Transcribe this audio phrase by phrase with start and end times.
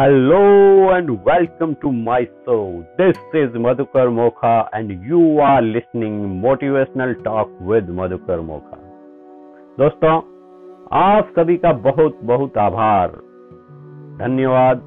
[0.00, 0.36] Hello
[0.96, 2.54] and welcome to my show
[3.00, 8.78] this is Madhukar Mokha and you are listening motivational talk with Madhukar Mokha
[9.78, 10.14] दोस्तों,
[10.92, 13.08] आप सभी का बहुत बहुत आभार।
[14.22, 14.80] धन्यवाद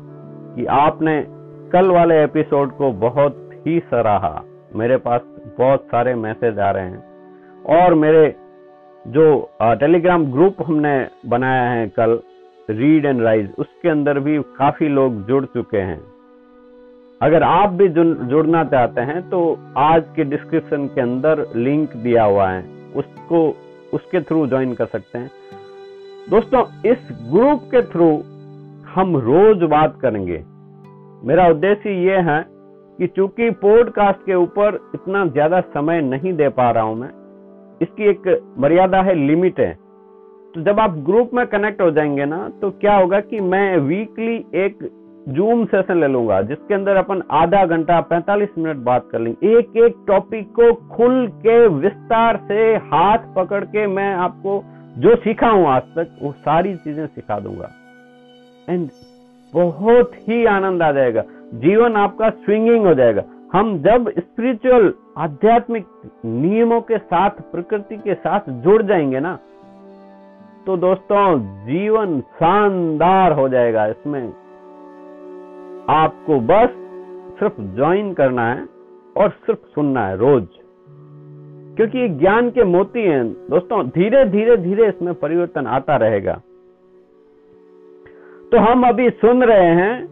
[0.55, 1.27] कि आपने
[1.73, 4.43] कल वाले एपिसोड को बहुत ही सराहा।
[4.75, 5.21] मेरे पास
[5.59, 7.03] बहुत सारे मैसेज आ रहे हैं।
[7.77, 8.35] और मेरे
[9.07, 12.19] जो टेलीग्राम ग्रुप हमने बनाया है कल
[12.69, 16.01] रीड एंड राइज, उसके अंदर भी काफ़ी लोग जुड़ चुके हैं।
[17.21, 19.39] अगर आप भी जुड़ना चाहते हैं तो
[19.79, 22.63] आज के डिस्क्रिप्शन के अंदर लिंक दिया हुआ है।
[22.95, 23.47] उसको,
[23.93, 25.31] उसके थ्रू ज्वाइन कर सकते हैं।
[26.29, 28.09] दोस्तों, इस ग्रुप के थ्रू
[28.93, 30.43] हम रोज बात करेंगे।
[31.23, 32.41] मेरा उद्देश्य ये है
[32.99, 37.09] कि चूँकि पॉडकास्ट के ऊपर इतना ज़्यादा समय नहीं दे पा रहा हूँ मैं,
[37.81, 38.27] इसकी एक
[38.59, 39.71] मर्यादा है लिमिट है।
[40.55, 44.35] तो जब आप ग्रुप में कनेक्ट हो जाएँगे ना तो क्या होगा कि मैं वीकली
[44.55, 44.89] एक
[45.29, 49.77] जूम सेशन ले लूँगा, जिसके अंदर अपन आधा घंटा 45 मिनट बात कर लेंगे। एक
[49.77, 54.63] एक टॉपिक को खुल के, विस्तार से, हाथ पकड़ के मैं आपको
[54.97, 57.69] जो सीखा हूँ आज तक, वो सारी चीज़ें सिखा दूँगा।
[58.69, 58.89] एंड
[59.53, 65.85] बहुत ही आनंद आ जाएगा। जीवन आपका स्विंगिंग हो जाएगा। हम जब स्पिरिचुअल आध्यात्मिक
[66.25, 69.37] नियमों के साथ, प्रकृति के साथ जुड़ जाएँगे ना
[70.65, 74.33] तो दोस्तों, जीवन शानदार हो जाएगा इसमें।
[75.89, 76.69] आपको बस
[77.39, 78.65] सिर्फ़ ज्वाइन करना है
[79.17, 80.47] और सिर्फ़ सुनना है रोज।
[81.75, 86.33] क्योंकि ये ज्ञान के मोती हैं, दोस्तों धीरे धीरे धीरे इसमें परिवर्तन आता रहेगा।
[88.51, 90.07] तो हम अभी सुन रहे हैं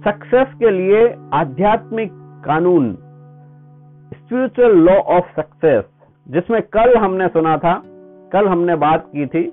[0.00, 2.10] सक्सेस के लिए आध्यात्मिक
[2.46, 2.94] कानून
[4.14, 5.84] स्पिरिचुअल लॉ ऑफ़ सक्सेस
[6.30, 7.82] जिसमें कल हमने सुना था,
[8.32, 9.52] कल हमने बात की थी,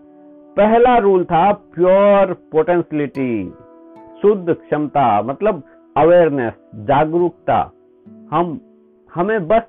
[0.57, 3.53] पहला रूल था प्योर पोटेंशियलिटी
[4.21, 5.63] शुद्ध क्षमता मतलब
[5.97, 7.71] अवेयरनेस जागरूकता।
[8.31, 8.59] हम,
[9.13, 9.61] हमें बस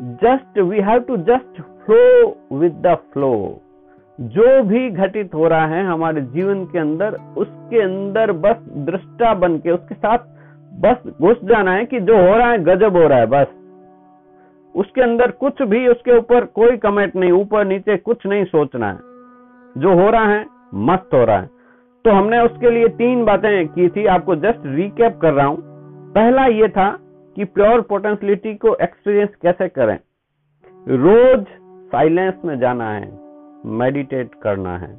[0.00, 3.60] just we have to just flow with the flow
[4.20, 9.58] जो भी घटित हो रहा है हमारे जीवन के अंदर, उसके अंदर बस दृष्टा बन
[9.58, 10.18] के, उसके साथ
[10.80, 13.46] बस घुस जाना है कि जो हो रहा है गजब हो रहा है, बस।
[14.76, 18.98] उसके अंदर कुछ भी उसके ऊपर कोई कमेंट नहीं, ऊपर नीचे कुछ नहीं सोचना है।
[19.78, 20.44] जो हो रहा है,
[20.74, 21.50] मस्त हो रहा है।
[22.04, 25.58] तो हमने उसके लिए तीन बातें की थी, आपको जस्ट रिकेप कर रहा हूँ।
[26.12, 26.90] पहला ये था
[27.36, 29.98] कि प्योर पोटेंशियलिटी को एक्सपीरियंस कैसे करें।
[30.86, 31.46] रोज
[31.92, 33.18] साइलेंस में जाना है
[33.66, 34.94] मेडिटेट करना है।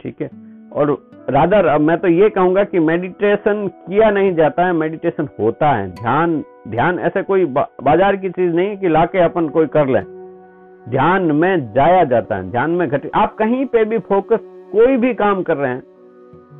[0.00, 0.30] ठीक है?
[0.72, 0.90] और
[1.30, 6.44] रादर मैं तो ये कहूँगा कि मेडिटेशन किया नहीं जाता है मेडिटेशन होता है। ध्यान
[6.66, 10.00] ध्यान ऐसे कोई बा, बाज़ार की चीज़ नहीं कि लाके अपन कोई कर ले।
[10.90, 14.40] ध्यान में जाया जाता है ध्यान में घट। आप कहीं पे भी फोकस
[14.72, 15.82] कोई भी काम कर रहे हैं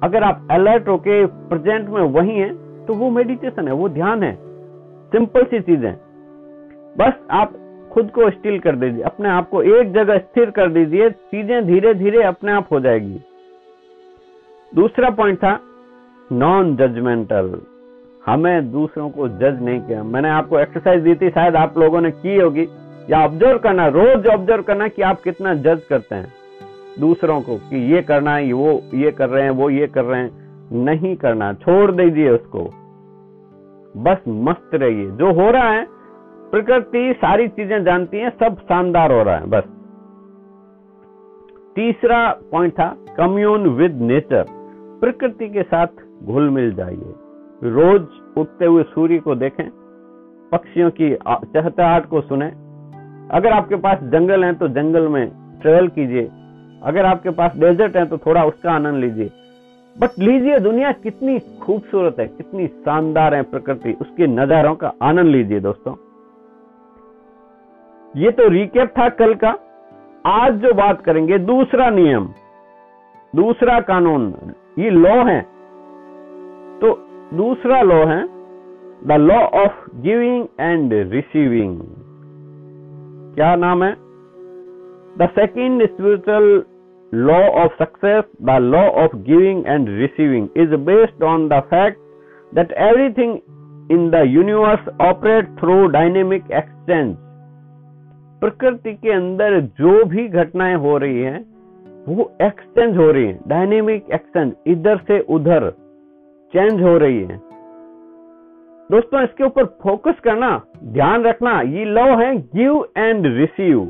[0.02, 2.52] अगर आप अलर्ट होके प्रेजेंट में वही हैं
[2.86, 4.34] तो वो मेडिटेशन है वो ध्यान है।
[5.12, 5.92] सिंपल सी चीज़ है।
[6.96, 7.52] बस आप
[7.92, 11.94] खुद को स्टिल कर दीजिए अपने आप को एक जगह स्थिर कर दीजिए चीज़ें धीरे
[11.94, 13.20] धीरे अपने आप हो जाएगी।
[14.72, 15.58] दूसरा पॉइंट था
[16.30, 17.52] नॉन जजमेंटल
[18.26, 22.10] हमें दूसरों को जज नहीं किया। मैंने आपको एक्सरसाइज दी थी, शायद आप लोगों ने
[22.10, 22.68] की होगी।
[23.10, 26.32] या ऑब्ज़र्व करना, रोज ऑब्ज़र्व करना कि आप कितना जज करते हैं।
[27.00, 30.20] दूसरों को कि ये करना है, वो ये कर रहे हैं, वो ये कर रहे
[30.20, 30.42] हैं।
[30.84, 32.64] नहीं करना, छोड़ दीजिए उसको।
[33.96, 35.86] बस मस्त रहिए। जो हो रहा है,
[36.50, 39.64] प्रकृति सारी चीज़ें जानती है, सब शानदार हो रहा है, बस।
[41.76, 44.46] तीसरा पॉइंट था कम्यून विद नेचर
[45.00, 45.86] प्रकृति के साथ
[46.24, 47.14] घुल मिल जाइए।
[47.62, 48.06] रोज
[48.36, 49.68] उगते हुए सूर्य को देखें,
[50.52, 52.46] पक्षियों की चहचहाट को सुने।
[53.30, 55.28] अगर आपके पास जंगल है तो जंगल में
[55.62, 56.30] ट्रेवल कीजिए।
[56.82, 59.30] अगर आपके पास डेजर्ट है तो थोड़ा उसका आनंद लीजिए।
[59.96, 65.60] बट लीजिए, दुनिया कितनी खूबसूरत है, कितनी शानदार है प्रकृति। उसके नजारों का आनंद लीजिए
[65.60, 65.94] दोस्तों।
[68.14, 69.54] ये तो रिकेप था कल का।
[70.24, 72.28] आज जो बात करेंगे, दूसरा नियम,
[73.34, 74.32] दूसरा कानून,
[74.78, 75.40] ये लॉ है।
[76.80, 76.92] तो
[77.32, 78.24] दूसरा लॉ है,
[79.06, 81.78] the law of giving and receiving.
[83.34, 83.92] क्या नाम है?
[85.18, 86.62] The second spiritual
[87.14, 91.98] law of success, the law of giving and receiving is based on the fact
[92.54, 93.38] that everything
[93.90, 97.16] in the universe operate through dynamic exchange
[98.40, 101.44] प्रकृति के अंदर जो भी घटनाएँ हो रही हैं,
[102.08, 105.72] वो एक्सचेंज हो रही हैं, डायनेमिक एक्सचेंज इधर से उधर।
[106.52, 107.40] चेंज हो रही है।
[108.90, 113.80] दोस्तों, इसके ऊपर फोकस करना, ध्यान रखना, ये लव है, गिव एंड रिसीव।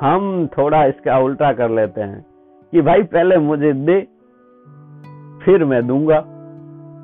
[0.00, 2.26] हम थोड़ा इसका उल्टा कर लेते हैं
[2.72, 4.00] कि भाई, पहले मुझे दे,
[5.44, 6.18] फिर मैं दूँगा।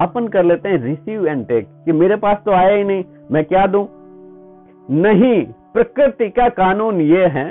[0.01, 3.45] अपन कर लेते हैं रिसीव एंड टेक, कि मेरे पास तो आया ही नहीं, मैं
[3.45, 3.87] क्या दूँ?
[4.91, 7.51] नहीं, प्रकृति का कानून ये है,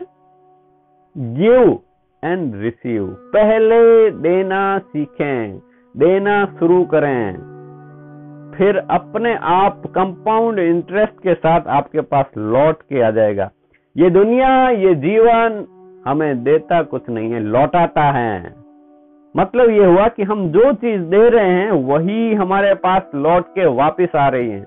[1.18, 1.80] गिव
[2.24, 5.60] एंड रिसीव। पहले देना सीखें
[5.98, 7.34] देना शुरू करें।
[8.58, 13.52] फिर अपने आप कंपाउंड इंटरेस्ट के साथ आपके पास लौट के आ जाएगा।
[13.98, 15.66] ये दुनिया, ये जीवन
[16.08, 18.54] हमें देता कुछ नहीं है, लौटाता है।
[19.38, 23.66] मतलब ये हुआ कि हम जो चीज़ दे रहे हैं, वही हमारे पास लौट के
[23.66, 24.62] वापस आ रही है।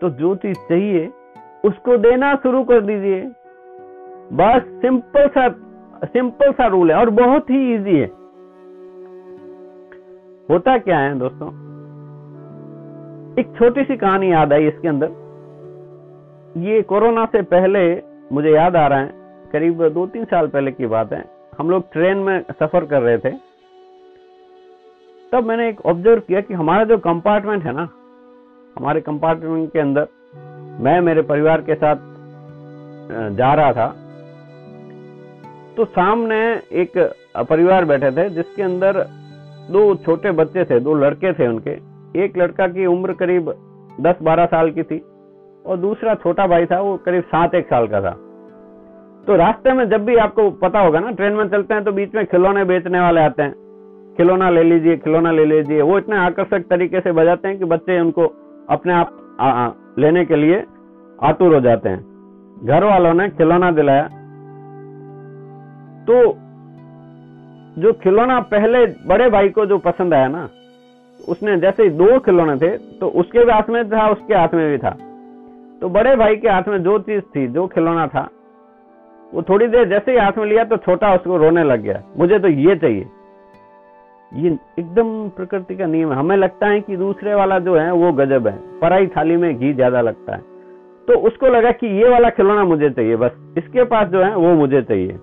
[0.00, 1.10] तो जो चीज़ चाहिए,
[1.64, 3.20] उसको देना शुरू कर दीजिए।
[4.32, 5.48] बस सिंपल सा
[6.04, 8.19] सिंपल सा रूल है और बहुत ही इजी है।
[10.50, 11.48] होता क्या है दोस्तों?
[13.38, 15.10] एक छोटी सी कहानी याद आई इसके अंदर।
[16.60, 17.82] ये कोरोना से पहले
[18.32, 19.10] मुझे याद आ रहा है,
[19.52, 21.24] करीब दो तीन साल पहले की बात है।
[21.58, 23.30] हम लोग ट्रेन में सफ़र कर रहे थे।
[25.32, 27.88] तब मैंने एक ऑब्ज़र्व किया कि हमारा जो कंपार्टमेंट है ना,
[28.76, 30.08] हमारे कंपार्टमेंट के अंदर
[30.80, 31.96] मैं मेरे परिवार के साथ
[33.36, 33.86] जा रहा था।
[35.76, 36.42] तो सामने
[36.74, 36.98] एक
[37.50, 39.04] परिवार बैठे थे, जिसके अंदर
[39.70, 41.70] दो छोटे बच्चे थे, दो लड़के थे उनके।
[42.24, 43.50] एक लड़का की उम्र करीब
[44.00, 44.98] 10-12 साल की थी
[45.66, 48.10] और दूसरा छोटा भाई था, वो करीब सात एक साल का था।
[49.26, 52.14] तो रास्ते में जब भी आपको पता होगा ना, ट्रेन में चलते हैं तो बीच
[52.14, 53.54] में खिलौने बेचने वाले आते हैं।
[54.16, 58.00] खिलौना ले लीजिए, खिलौना ले लीजिए। वो इतने आकर्षक तरीके से बजाते हैं कि बच्चे
[58.00, 58.26] उनको
[58.70, 60.64] अपने आप लेने के लिए
[61.22, 62.00] आतुर हो जाते हैं।
[62.64, 64.02] घर वालों ने खिलौना दिलाया।
[66.06, 66.16] तो
[67.76, 70.48] जो खिलौना पहले बड़े भाई को जो पसंद आया ना,
[71.20, 74.78] उसने जैसे दो खिलौने थे तो उसके भी हाथ में था, उसके हाथ में भी
[74.78, 74.90] था।
[75.80, 78.28] तो बड़े भाई के हाथ में जो चीज़ थी, जो खिलौना था,
[79.32, 82.38] वो थोड़ी देर जैसे ही हाथ में लिया तो छोटा उसको रोने लग गया। मुझे
[82.38, 83.06] तो ये चाहिए।
[84.32, 88.12] ये एकदम प्रकृति का नियम है। हमें लगता है कि दूसरे वाला जो है, वो
[88.12, 90.42] गजब है। पराई थाली में घी ज़्यादा लगता है।
[91.08, 94.54] तो उसको लगा कि ये वाला खिलौना मुझे चाहिए, बस। इसके पास जो है, वो
[94.54, 95.18] मुझे चाहिए।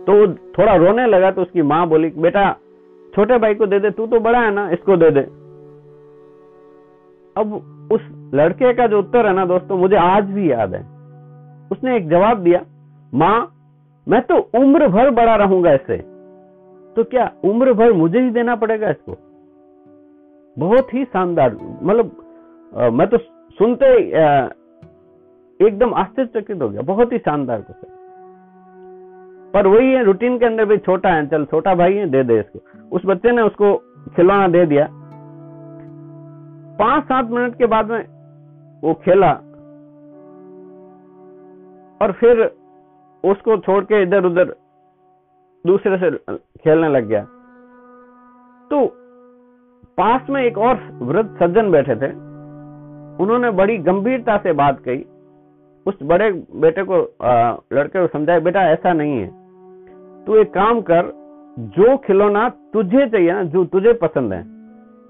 [0.00, 2.52] तो थोड़ा रोने लगा तो उसकी माँ बोली, बेटा,
[3.12, 5.20] छोटे भाई को दे दे, तू तो बड़ा है ना, इसको दे दे।
[7.36, 7.52] अब
[7.92, 8.00] उस
[8.34, 10.80] लड़के का जो उत्तर है ना दोस्तों, मुझे आज भी याद है।
[11.70, 12.60] उसने एक जवाब दिया,
[13.12, 13.52] माँ,
[14.06, 15.96] मैं तो उम्र भर बड़ा रहूँगा इससे।
[16.96, 19.16] तो क्या उम्र भर मुझे ही देना पड़ेगा इसको?
[20.56, 23.18] बहुत ही शानदार मतलब मैं तो
[23.58, 23.86] सुनते
[25.60, 27.76] एकदम आश्चर्यचकित हो गया। बहुत ही शानदार कुछ
[29.54, 32.38] पर वही है रूटीन के अंदर भी छोटा है चल छोटा भाई है दे दे
[32.40, 32.60] इसको।
[32.92, 33.76] उस बच्चे ने उसको
[34.16, 34.88] खिलौना दे दिया।
[36.78, 38.04] पाँच सात मिनट के बाद में
[38.82, 39.32] वो खेला।
[42.02, 42.40] और फिर
[43.24, 44.54] उसको छोड़ के इधर उधर
[45.66, 47.22] दूसरे से खेलने लग गया।
[48.70, 48.86] तो
[49.98, 52.10] पास में एक और वृद्ध सज्जन बैठे थे।
[53.22, 55.04] उन्होंने बड़ी गंभीरता से बात कही।
[55.86, 59.39] उस बड़े बेटे को आ, लड़के को समझाया बेटा ऐसा नहीं है।
[60.26, 61.12] तू एक काम कर,
[61.56, 64.40] जो खिलौना तुझे चाहिए ना, जो तुझे पसंद है।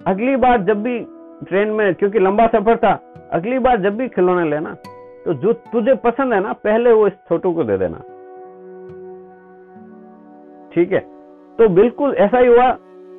[0.00, 0.98] अगली बार जब भी
[1.42, 2.92] ट्रेन में, क्योंकि लंबा सफ़र था,
[3.32, 4.74] अगली बार जब भी खिलौने लेना
[5.24, 7.98] तो जो तुझे पसंद है ना, पहले वो इस छोटू को दे देना।
[10.72, 11.00] ठीक है?
[11.58, 12.70] तो बिल्कुल ऐसा ही हुआ।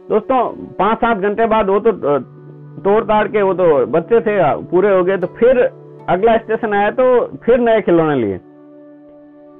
[0.09, 0.39] दोस्तों
[0.75, 1.91] पाँच सात घंटे बाद वो तो
[2.81, 5.59] तोड़ ताड़ के वो तो बच्चे थे, पूरे हो गए तो फिर
[6.09, 7.05] अगला स्टेशन आया तो
[7.43, 8.37] फिर नए खिलौने लिए।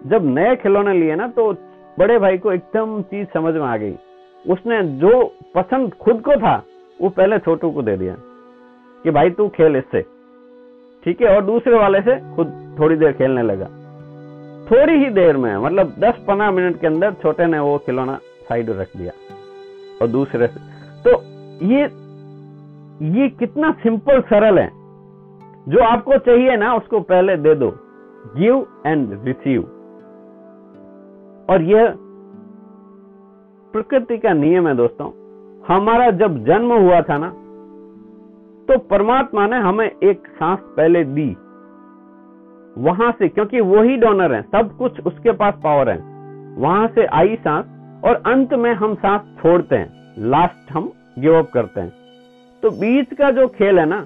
[0.10, 1.54] जब नए खिलौने लिए ना तो
[2.00, 3.96] बड़े भाई को एकदम चीज़ समझ में आ गई।
[4.50, 6.64] उसने जो पसंद खुद को था,
[7.02, 8.16] वो पहले छोटू को दे दिया
[9.04, 10.02] कि भाई तू खेल इससे।
[11.04, 13.66] ठीक है, और दूसरे वाले से खुद थोड़ी देर खेलने लगा।
[14.72, 18.16] थोड़ी ही देर में मतलब 10-15 मिनट के अंदर छोटे ने वो खिलौना
[18.50, 19.12] साइड रख दिया
[20.02, 20.60] और दूसरे से।
[21.04, 21.22] तो
[21.66, 21.82] ये
[23.22, 24.70] ये कितना सिंपल सरल है।
[25.72, 27.70] जो आपको चाहिए ना, उसको पहले दे दो।
[28.38, 29.81] Give and receive.
[31.50, 31.94] और यह
[33.74, 35.10] प्रकृति का नियम है दोस्तों।
[35.68, 37.30] हमारा जब जन्म हुआ था ना
[38.68, 41.30] तो परमात्मा ने हमें एक सांस पहले दी।
[42.78, 45.98] वहाँ से, क्योंकि वो ही डोनर है, सब कुछ उसके पास पावर है।
[46.58, 47.66] वहाँ से आई सांस
[48.06, 51.92] और अंत में हम सांस छोड़ते हैं। लास्ट हम गिव अप करते हैं।
[52.64, 54.06] तो बीच का जो खेल है ना,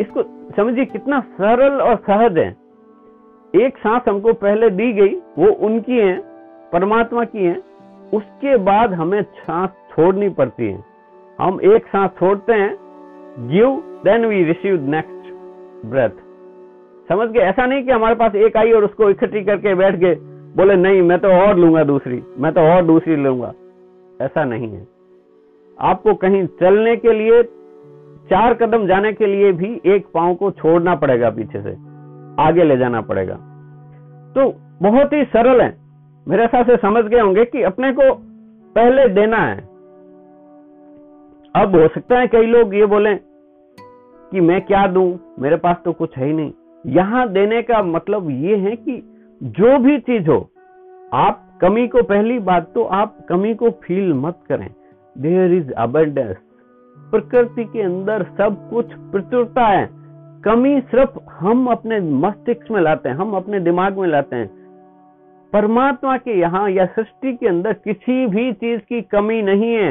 [0.00, 0.22] इसको
[0.56, 2.50] समझिए कितना सरल और सहज है।
[3.54, 6.20] एक सांस हमको पहले दी गई, वो उनकी है,
[6.72, 7.56] परमात्मा की है,
[8.14, 10.84] उसके बाद हमें सांस छोड़नी पड़ती है।
[11.40, 12.76] हम एक सांस छोड़ते हैं
[13.48, 15.32] give then we receive next
[15.86, 16.10] breath
[17.08, 17.40] समझ गए?
[17.40, 20.14] ऐसा नहीं कि हमारे पास एक आई और उसको इकट्ठी करके बैठ गए,
[20.56, 23.52] बोले, नहीं, मैं तो और लूँगा दूसरी, मैं तो और दूसरी लूँगा।
[24.22, 24.86] ऐसा नहीं है।
[25.80, 27.42] आपको कहीं चलने के लिए,
[28.30, 31.89] चार कदम जाने के लिए भी एक पाँव को छोड़ना पड़ेगा पीछे से।
[32.40, 33.34] आगे ले जाना पड़ेगा।
[34.34, 35.78] तो बहुत ही सरल है।
[36.28, 38.14] मेरे हिसाब से समझ गए होंगे कि अपने को
[38.76, 39.56] पहले देना है।
[41.54, 43.14] अब हो सकता है कई लोग ये बोले
[44.32, 45.18] कि मैं क्या दूँ?
[45.38, 46.52] मेरे पास तो कुछ है ही नहीं।
[46.86, 49.02] यहाँ देने का मतलब ये है कि
[49.42, 50.50] जो भी चीज़ हो,
[51.14, 54.68] आप कमी को पहली बात तो आप कमी को फील मत करें।
[55.18, 56.36] देयर इज़ अबेंडेंस
[56.98, 59.99] प्रकृति के अंदर सब कुछ प्रचुरता है।
[60.44, 64.48] कमी सिर्फ़ हम अपने मस्तिष्क में लाते हैं, हम अपने दिमाग में लाते हैं।
[65.52, 69.90] परमात्मा के यहाँ या सृष्टि के अंदर किसी भी चीज़ की कमी नहीं है।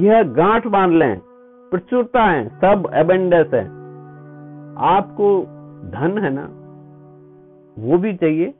[0.00, 1.18] यह गांठ बाँध लें,
[1.72, 3.64] प्रचुरता है, सब एबेंडेंस है।
[4.88, 5.40] आपको
[5.90, 6.48] धन है ना,
[7.78, 8.54] वो भी चाहिए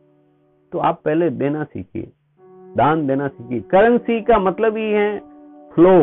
[0.73, 2.11] तो आप पहले देना सीखिए,
[2.76, 5.19] दान देना सीखिए। करेंसी का मतलब ही है
[5.75, 5.99] फ्लो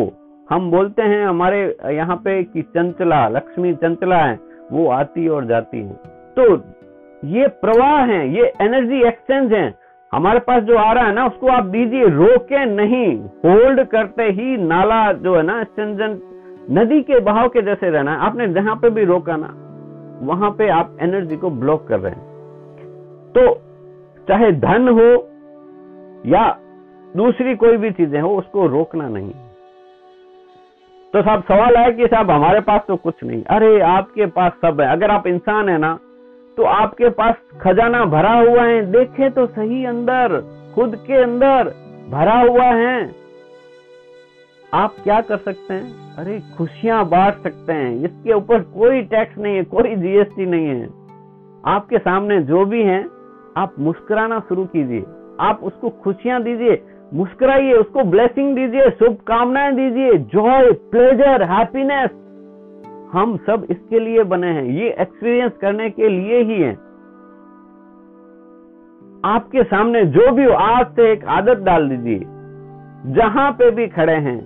[0.49, 5.77] हम बोलते हैं हमारे यहाँ पे कि चंचला, लक्ष्मी चंचला है। वो आती और जाती
[5.77, 5.93] है।
[6.37, 6.55] तो
[7.23, 9.73] ये प्रवाह है, ये एनर्जी एक्सचेंज है।
[10.13, 13.07] हमारे पास जो आ रहा है ना, उसको आप दीजिए, रोके नहीं।
[13.45, 16.19] होल्ड करते ही नाला जो है ना एक्सचेंजन
[16.71, 19.53] नदी के बहाव के जैसे रहना है। आपने जहाँ पे भी रोका ना,
[20.25, 22.27] वहाँ पे आप एनर्जी को ब्लॉक कर रहे हैं।
[23.31, 23.53] तो
[24.27, 25.11] चाहे धन हो
[26.25, 26.47] या
[27.15, 29.31] दूसरी कोई भी चीज़ें हो, उसको रोकना नहीं।
[31.13, 34.81] तो साहब सवाल है कि साहब हमारे पास तो कुछ नहीं। अरे, आपके पास सब
[34.81, 35.99] है। अगर आप इंसान है ना
[36.57, 40.41] तो आपके पास खजाना भरा हुआ है। देखे तो सही अंदर,
[40.75, 41.73] खुद के अंदर
[42.09, 43.15] भरा हुआ है।
[44.73, 46.15] आप क्या कर सकते हैं?
[46.15, 50.85] अरे, खुशियाँ बांट सकते हैं। इसके ऊपर कोई टैक्स नहीं है, कोई जीएसटी नहीं है।
[51.65, 53.05] आपके सामने जो भी है,
[53.57, 55.03] आप मुस्कुराना शुरू कीजिए।
[55.39, 62.09] आप उसको खुशियाँ दीजिए। मुस्कुराइए, उसको ब्लेसिंग दीजिए, शुभकामनाएँ दीजिए जॉय प्लेजर हैप्पीनेस
[63.11, 66.73] हम सब इसके लिए बने हैं, ये एक्सपीरियंस करने के लिए ही है।
[69.25, 72.19] आपके सामने जो भी हो, आज से एक आदत डाल दीजिए,
[73.13, 74.39] जहाँ पे भी खड़े हैं,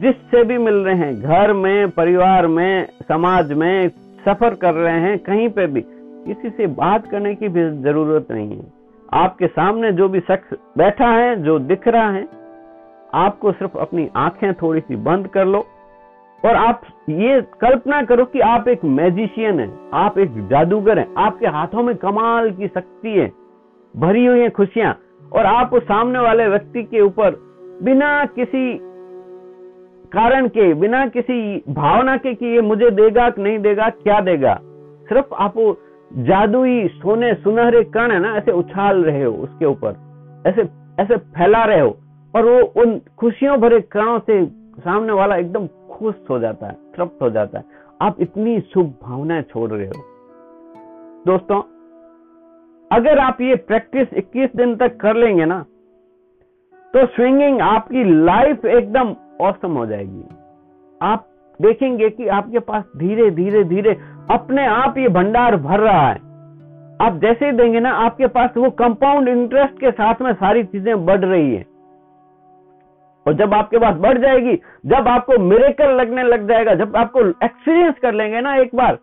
[0.00, 3.88] जिससे भी मिल रहे हैं, घर में, परिवार में, समाज में,
[4.24, 5.80] सफ़र कर रहे हैं, कहीं पे भी।
[6.26, 8.75] किसी से बात करने की भी ज़रूरत नहीं है।
[9.14, 12.26] आपके सामने जो भी शख्स बैठा है, जो दिख रहा है,
[13.14, 15.64] आपको सिर्फ़ अपनी आँखें थोड़ी सी बंद कर लो
[16.42, 21.46] और आप ये कल्पना करो कि आप एक मैजिशियन है, आप एक जादूगर हैं, आपके
[21.46, 23.30] हाथों में कमाल की शक्ति है,
[23.94, 24.98] भरी हुई है खुशियाँ
[25.32, 27.36] और आप उस सामने वाले व्यक्ति के ऊपर
[27.82, 28.78] बिना किसी
[30.12, 34.58] कारण के, बिना किसी भावना के कि ये मुझे देगा कि नहीं देगा, क्या देगा,
[35.08, 35.58] सिर्फ़ आप
[36.12, 39.96] जादुई सोने सुनहरे कण है ना, ऐसे उछाल रहे हो उसके ऊपर।
[40.46, 40.68] ऐसे
[41.00, 41.96] ऐसे फैला रहे हो।
[42.34, 44.44] और वो उन खुशियों भरे कणों से
[44.78, 47.64] सामने वाला एकदम खुश हो जाता है, तृप्त हो जाता है।
[48.00, 50.02] आप इतनी शुभ भावनाएँ छोड़ रहे हो।
[51.26, 51.62] दोस्तों,
[52.92, 55.64] अगर आप ये प्रैक्टिस 21 दिन तक कर लेंगे ना
[56.94, 60.24] तो स्विंगिंग आपकी लाइफ एकदम औसम हो जाएगी।
[61.02, 61.26] आप
[61.62, 63.96] देखेंगे कि आपके पास धीरे धीरे धीरे
[64.30, 66.24] अपने आप ये भंडार भर रहा है।
[67.00, 71.04] आप जैसे ही देंगे ना, आपके पास वो कंपाउंड इंटरेस्ट के साथ में सारी चीज़ें
[71.06, 71.64] बढ़ रही है।
[73.26, 74.54] और जब आपके पास बढ़ जाएगी,
[74.86, 78.98] जब आपको मिरेकल लगने लग जाएगा, जब आपको एक्सपीरियंस कर लेंगे ना एक बार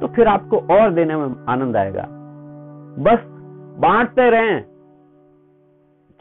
[0.00, 2.06] तो फिर आपको और देने में आनंद आएगा।
[3.00, 3.18] बस
[3.80, 4.60] बांटते रहें।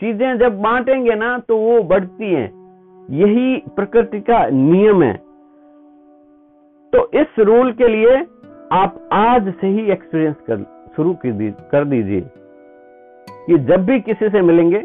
[0.01, 2.49] चीज़ें जब बांटेंगे ना तो वो बढ़ती हैं।
[3.09, 5.13] यही प्रकृति का नियम है।
[6.93, 8.17] तो इस रूल के लिए
[8.71, 10.63] आप आज से ही एक्सपीरियंस कर,
[10.95, 12.21] शुरू कर दीजिए
[13.27, 14.79] कि जब भी किसी से मिलेंगे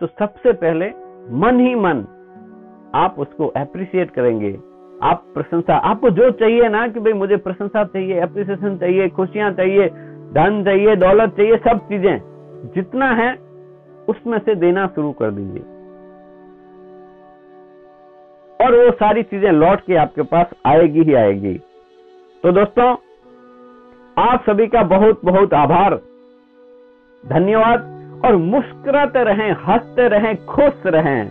[0.00, 0.88] तो सबसे पहले
[1.36, 2.04] मन ही मन
[2.94, 4.52] आप उसको अप्रिशिएट करेंगे।
[5.02, 9.88] आप प्रशंसा, आपको जो चाहिए ना कि भाई मुझे प्रशंसा चाहिए अप्रिसिएशन चाहिए, खुशियाँ चाहिए,
[10.34, 12.18] धन चाहिए, दौलत चाहिए, सब चीज़ें।
[12.74, 13.32] जितना है,
[14.08, 15.62] उसमें से देना शुरू कर दीजिए।
[18.60, 21.60] और वो सारी चीज़ें लौट के आपके पास आएगी ही आएगी।
[22.44, 22.84] तो दोस्तों,
[24.18, 25.94] आप सभी का बहुत बहुत आभार।
[27.24, 31.30] धन्यवाद और मुस्कुराते रहें, हँसते रहें, खुश रहें।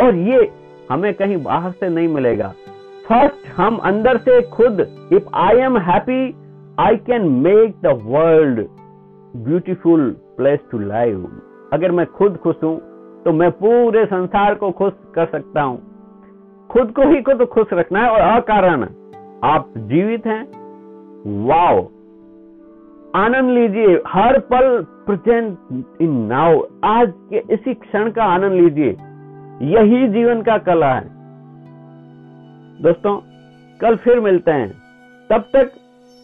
[0.00, 0.50] और ये
[0.90, 2.48] हमें कहीं बाहर से नहीं मिलेगा।
[3.08, 4.80] फ़र्स्ट हम अंदर से खुद
[5.12, 6.34] if I am happy
[6.80, 8.60] I can make the world
[9.36, 11.26] beautiful place to live
[11.72, 12.76] अगर मैं खुद खुश हूँ
[13.24, 15.78] तो मैं पूरे संसार को खुश कर सकता हूँ।
[16.70, 18.88] खुद को ही तो खुश रखना है और अकारण।
[19.44, 20.44] आप जीवित हैं?
[21.46, 21.82] वाओ।
[23.16, 25.58] आनंद लीजिए, हर पल प्रेजेंट
[26.02, 28.96] इन नाउ आज के इसी क्षण का आनंद लीजिए।
[29.62, 31.04] यही जीवन का कला है।
[32.82, 33.20] दोस्तों,
[33.80, 34.72] कल फिर मिलते हैं।
[35.30, 35.72] तब तक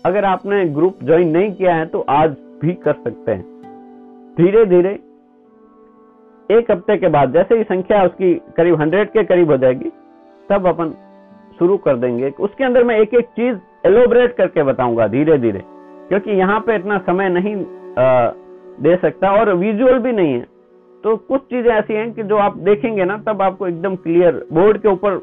[0.07, 3.45] अगर आपने ग्रुप ज्वाइन नहीं किया है तो आज भी कर सकते हैं।
[4.37, 4.93] धीरे धीरे
[6.51, 9.93] एक हफ़्ते के बाद, जैसे ही संख्या उसकी करीब हंड्रेड के करीब हो जाएगी,
[10.51, 10.95] तब अपन
[11.59, 13.57] शुरू कर देंगे। उसके अंदर मैं एक एक चीज़
[13.87, 15.63] एलोबरेट करके बताऊँगा धीरे धीरे
[16.09, 18.31] क्योंकि यहाँ पे इतना समय नहीं आ,
[18.81, 20.47] दे सकता और विजुअल भी नहीं है।
[21.05, 24.79] तो कुछ चीज़ें ऐसी हैं कि जो आप देखेंगे ना तब आपको एकदम क्लियर बोर्ड
[24.79, 25.19] के ऊपर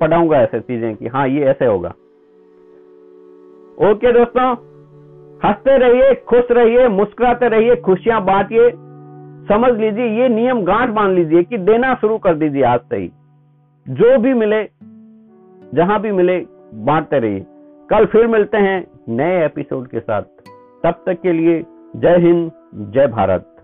[0.00, 1.88] पढ़ाऊँगा ऐसे चीज़ें कि हाँ ये ऐसे होगा।
[3.82, 4.50] ओके दोस्तों
[5.40, 8.70] हँसते रहिए खुश रहिए मुस्कुराते रहिए खुशियाँ बांटिए।
[9.48, 13.10] समझ लीजिए ये नियम गांठ बाँध लीजिए कि देना शुरू कर दीजिए आज से ही।
[13.86, 14.62] जो भी मिले
[15.74, 17.46] जहाँ भी मिले, बांटते रहिए।
[17.90, 20.22] कल फिर मिलते हैं नए एपिसोड के साथ।
[20.82, 21.64] तब तक के लिए
[21.96, 23.57] जय हिंद, जय भारत।